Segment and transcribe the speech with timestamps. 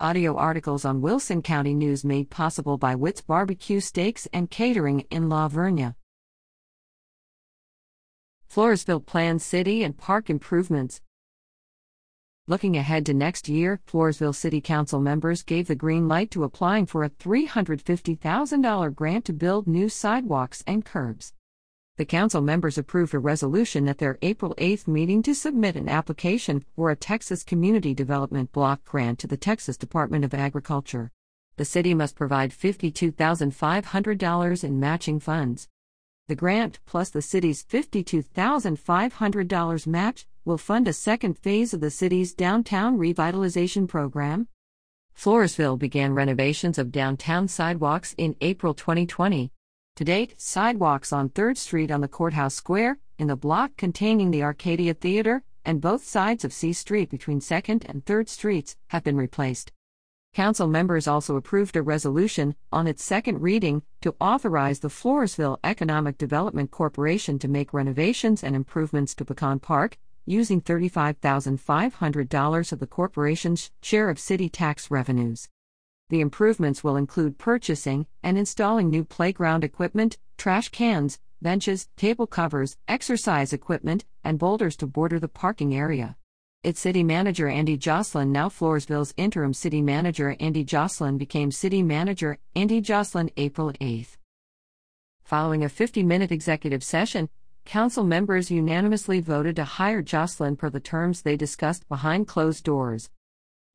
[0.00, 5.28] Audio articles on Wilson County News made possible by Witt's Barbecue Steaks and Catering in
[5.28, 5.94] La Vernia.
[8.52, 11.00] Floresville plans city and park improvements.
[12.48, 16.86] Looking ahead to next year, Floresville City Council members gave the green light to applying
[16.86, 21.32] for a $350,000 grant to build new sidewalks and curbs
[21.96, 26.64] the council members approved a resolution at their April 8 meeting to submit an application
[26.74, 31.12] for a Texas Community Development Block Grant to the Texas Department of Agriculture.
[31.56, 35.68] The city must provide $52,500 in matching funds.
[36.26, 42.34] The grant, plus the city's $52,500 match, will fund a second phase of the city's
[42.34, 44.48] downtown revitalization program.
[45.16, 49.52] Floresville began renovations of downtown sidewalks in April 2020.
[49.96, 54.42] To date, sidewalks on 3rd Street on the Courthouse Square, in the block containing the
[54.42, 59.16] Arcadia Theater, and both sides of C Street between 2nd and 3rd Streets have been
[59.16, 59.70] replaced.
[60.34, 66.18] Council members also approved a resolution, on its second reading, to authorize the Floresville Economic
[66.18, 73.70] Development Corporation to make renovations and improvements to Pecan Park, using $35,500 of the corporation's
[73.80, 75.48] share of city tax revenues.
[76.10, 82.76] The improvements will include purchasing and installing new playground equipment, trash cans, benches, table covers,
[82.86, 86.16] exercise equipment, and boulders to border the parking area.
[86.62, 92.38] Its city manager Andy Jocelyn, now Floresville's interim city manager Andy Jocelyn, became city manager
[92.54, 94.16] Andy Jocelyn April 8.
[95.24, 97.28] Following a 50 minute executive session,
[97.64, 103.10] council members unanimously voted to hire Jocelyn per the terms they discussed behind closed doors.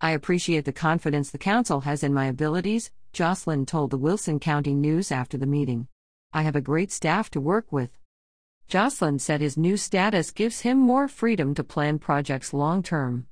[0.01, 4.73] I appreciate the confidence the Council has in my abilities, Jocelyn told the Wilson County
[4.73, 5.89] News after the meeting.
[6.31, 7.89] I have a great staff to work with.
[8.69, 13.27] Jocelyn said his new status gives him more freedom to plan projects long term.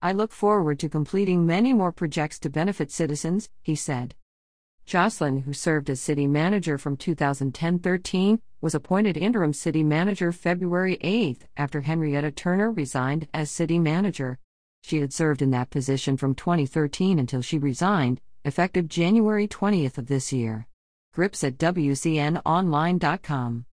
[0.00, 4.14] I look forward to completing many more projects to benefit citizens, he said.
[4.86, 10.96] Jocelyn, who served as city manager from 2010 13, was appointed interim city manager February
[11.02, 14.38] 8 after Henrietta Turner resigned as city manager.
[14.82, 20.06] She had served in that position from 2013 until she resigned, effective January 20th of
[20.06, 20.66] this year.
[21.12, 23.66] Grips at WCNOnline.com.